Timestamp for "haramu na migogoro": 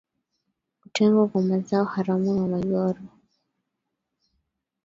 1.85-2.99